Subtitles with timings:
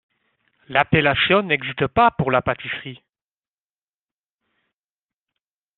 [0.67, 3.03] L’appellation n’existe pas pour la pâtisserie.